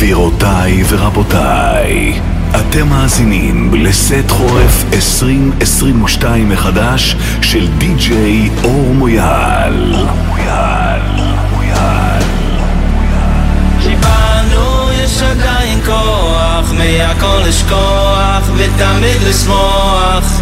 [0.00, 2.20] גבירותיי ורבותיי,
[2.56, 9.94] אתם מאזינים לסט חורף 2022 מחדש של די.ג'יי אור מויאל.
[13.82, 20.40] כי בנו יש עדיין כוח, מהכל לשכוח ותמיד לשמוח.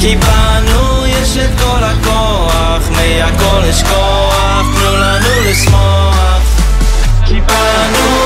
[0.00, 6.42] כי בנו יש את כל הכוח, מהכל לשכוח, תנו לנו לשמוח.
[7.26, 8.21] כי בנו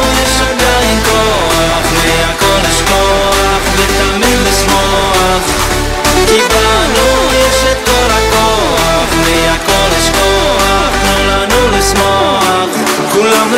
[2.87, 5.43] מהכל לשכוח ותמיד לשמוח.
[6.27, 12.69] כי בנו יש את כל הכוח, מהכל לשכוח, תנו לנו לשמוח.
[13.13, 13.49] כולם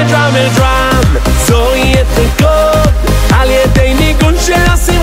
[0.09, 2.93] Dramy drum, co je ten kod,
[3.41, 4.94] ale dej mi guncie lasy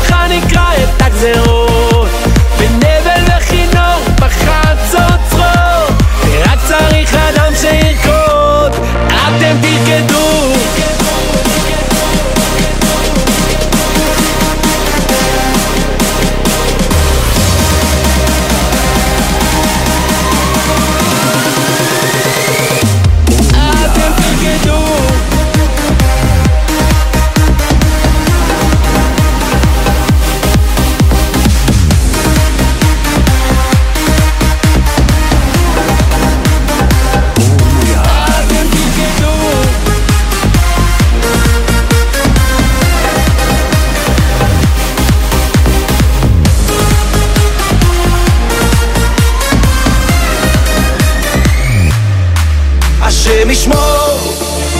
[53.21, 54.35] השם ישמור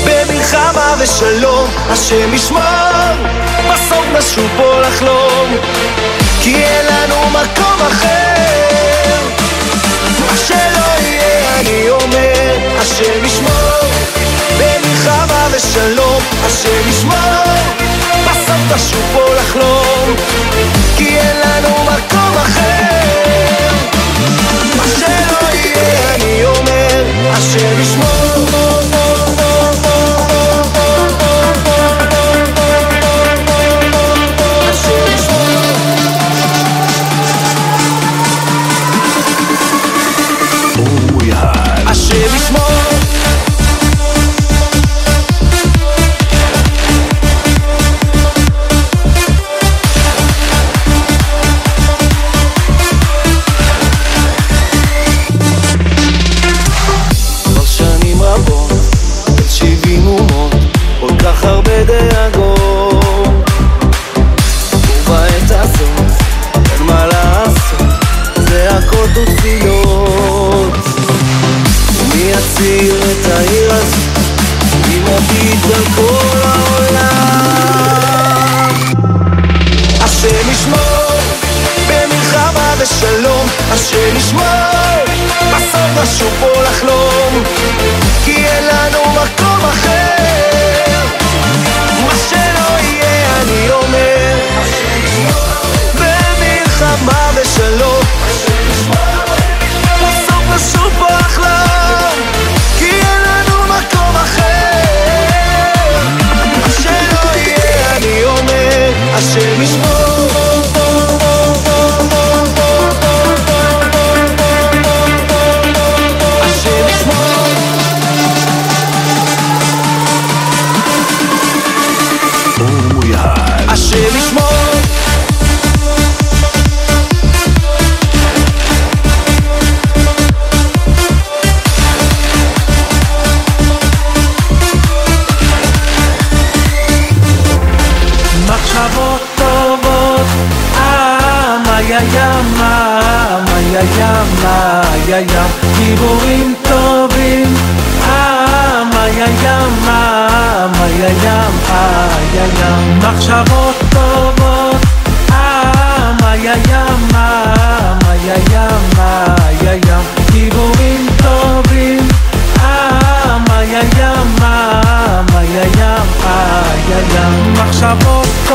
[0.06, 2.62] במלחמה ושלום, השם ישמור
[3.72, 5.58] בסוף נשוב פה לחלום
[6.42, 9.18] כי אין לנו מקום אחר.
[10.20, 13.90] מה שלא יהיה אני אומר, השם ישמור
[14.58, 17.54] במלחמה ושלום, השם ישמור
[18.26, 20.16] בסוף נשוב פה לחלום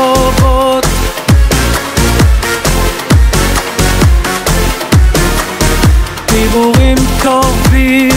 [0.07, 0.85] ברחובות.
[6.25, 8.09] דיבורים קורבים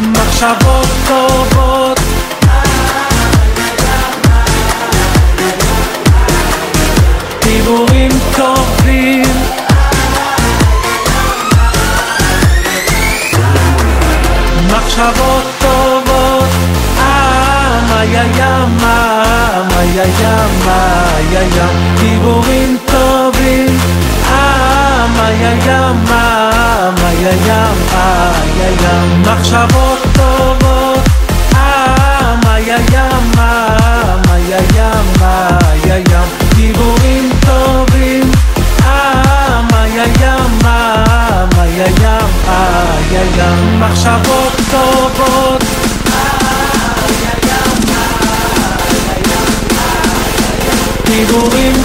[0.00, 0.75] מחשבות
[18.12, 19.22] יא ימה,
[19.94, 23.78] יא ימה, יא ים, דיבורים טובים.
[24.30, 26.50] אה, יא ימה,
[27.20, 31.00] יא ימה, יא ים, מחשבות טובות.
[31.54, 33.76] אה, יא ימה,
[34.48, 35.48] יא ימה,
[35.84, 38.30] יא ים, דיבורים טובים.
[38.86, 39.60] אה,
[39.94, 41.04] יא ימה,
[41.76, 45.55] יא ימה, יא ים, מחשבות טובות.
[51.16, 51.76] דיבורים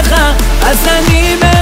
[0.00, 0.32] ולברכה
[0.62, 1.59] אז אני מחייך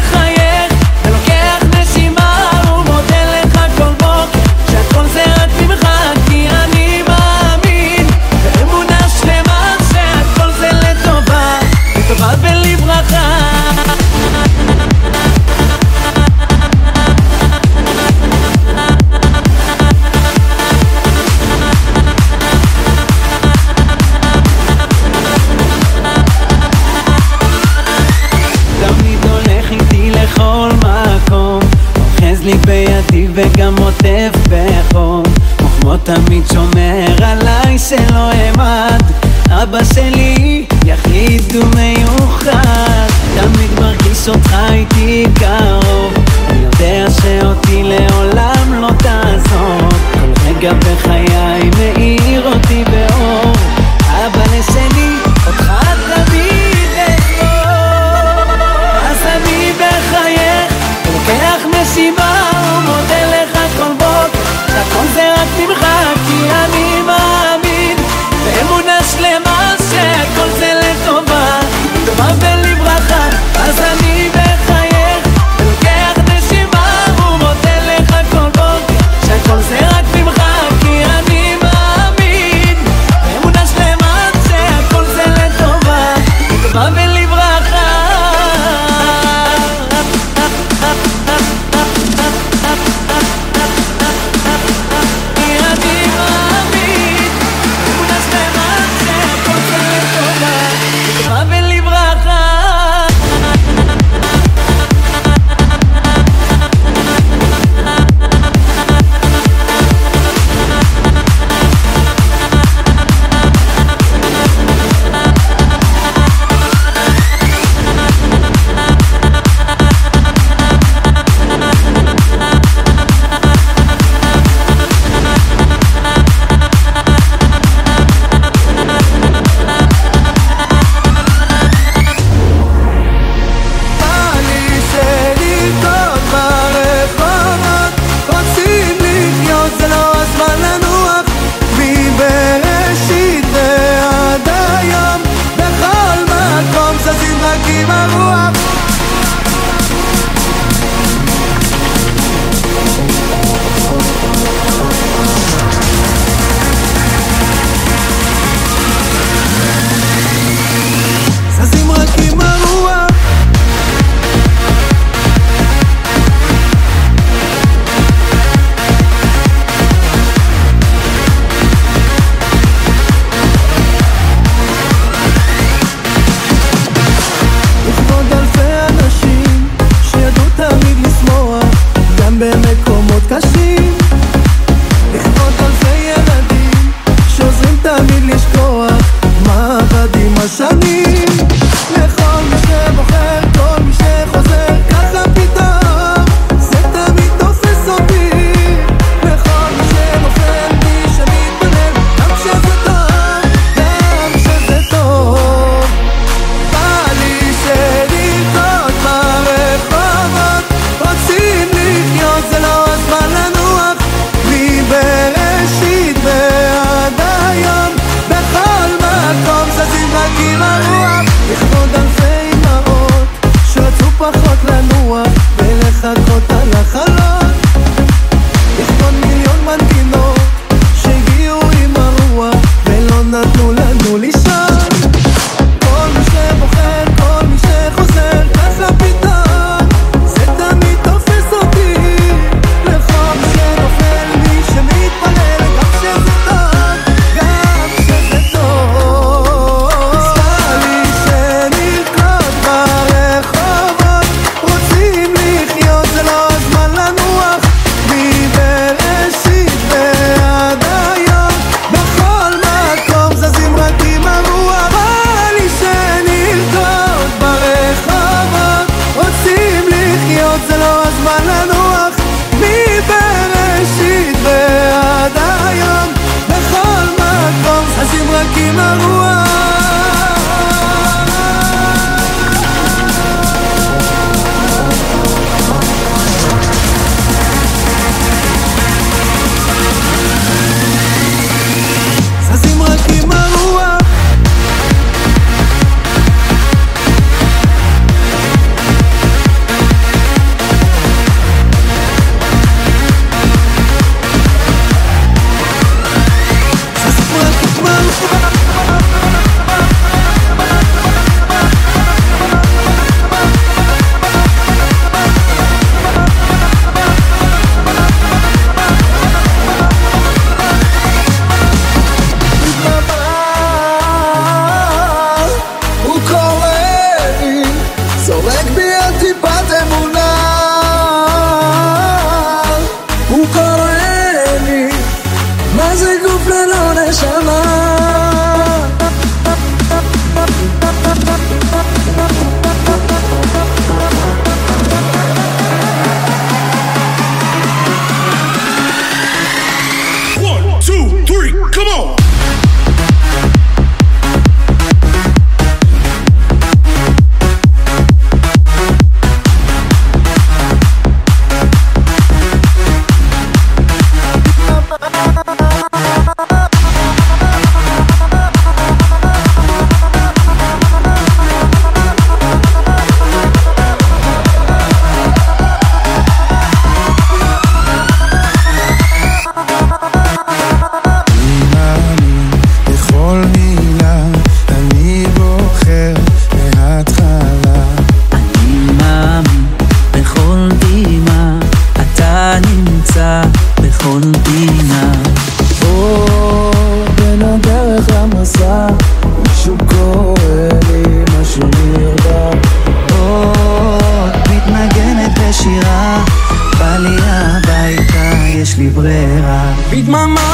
[409.99, 410.48] Take my mind.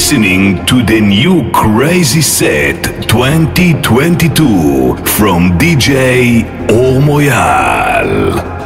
[0.00, 8.59] listening to the new crazy set 2022 from DJ Omoyal.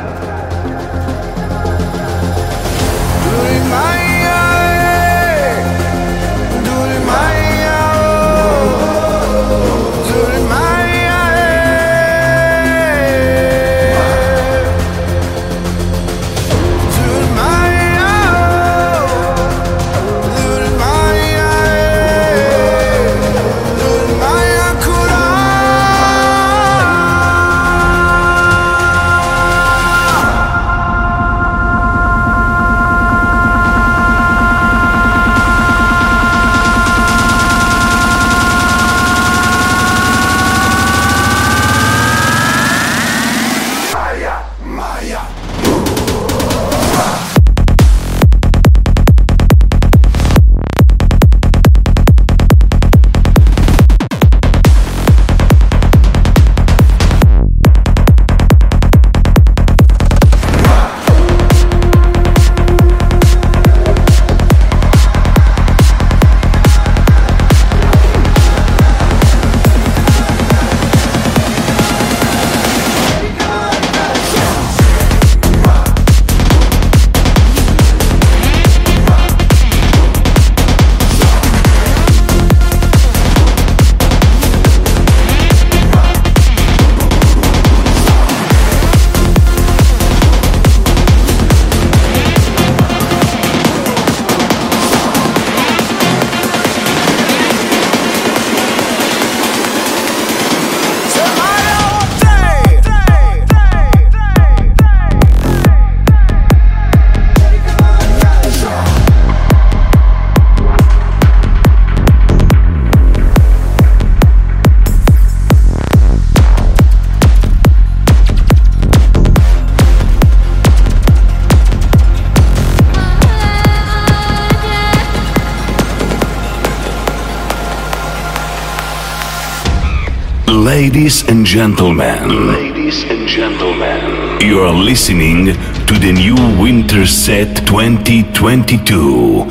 [130.84, 135.46] Ladies and gentlemen, Ladies and gentlemen, you are listening
[135.86, 139.46] to the new Winter Set 2022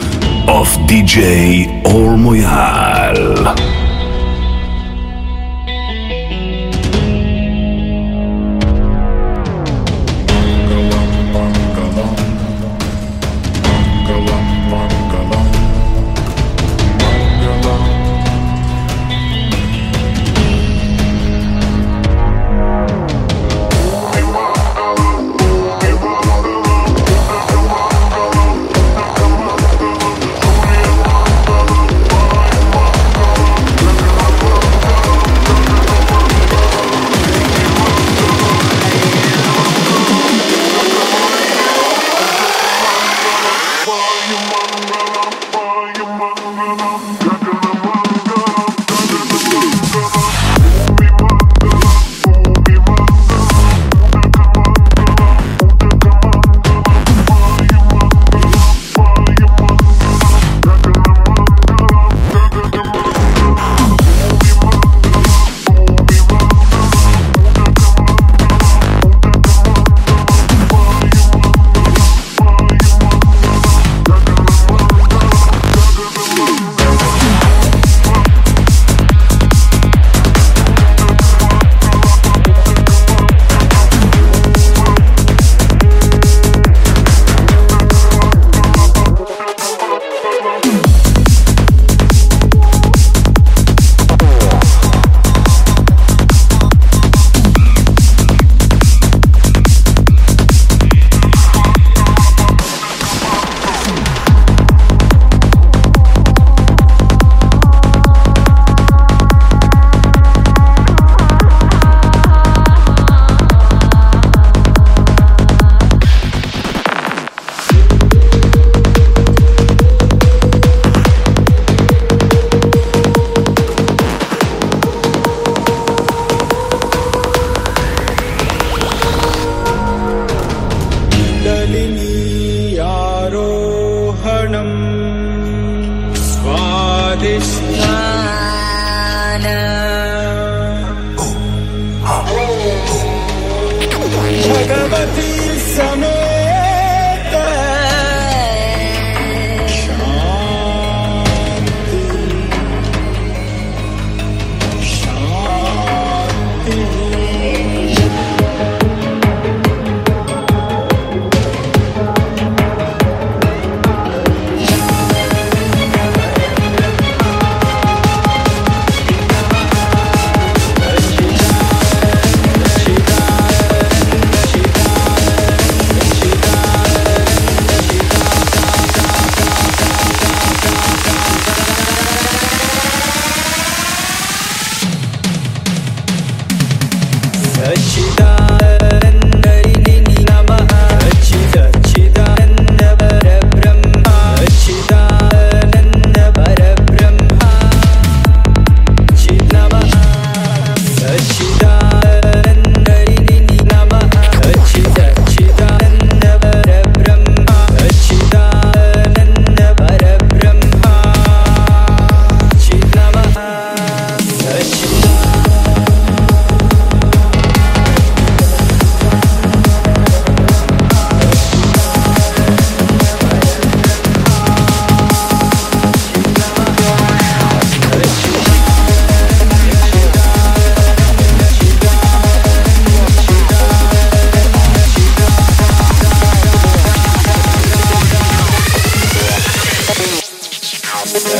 [0.47, 2.92] of DJ Ormoyal.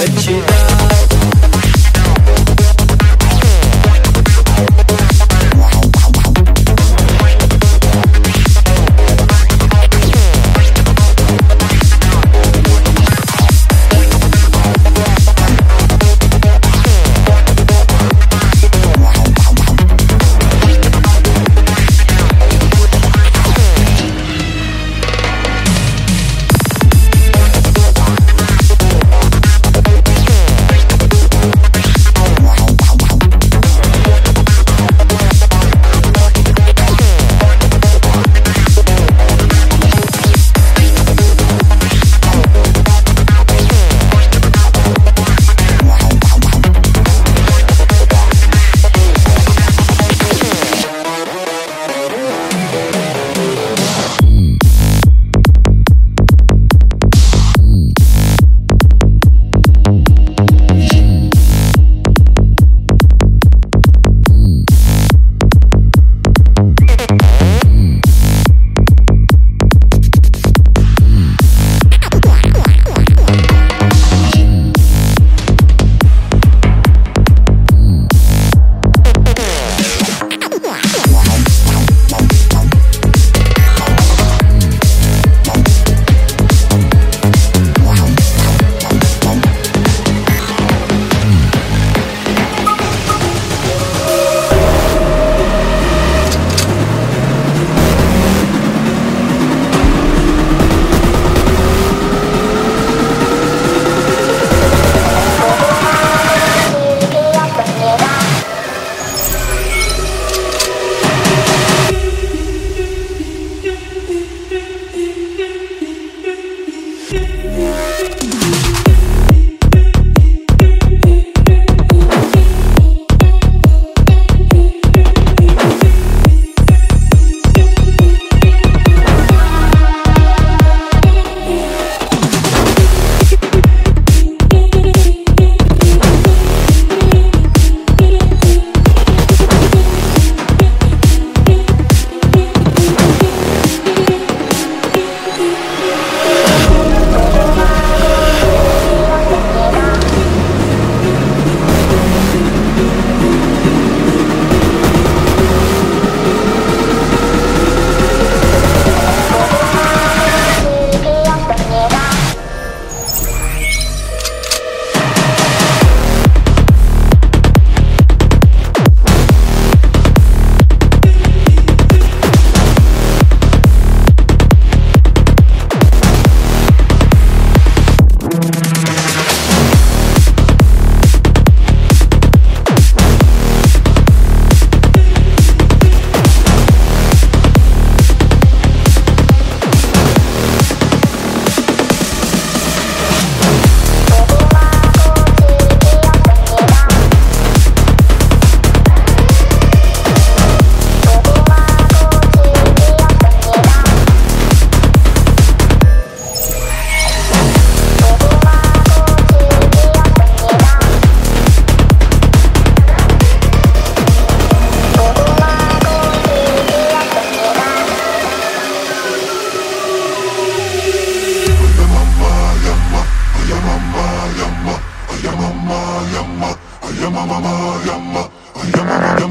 [0.06, 1.53] 끝이다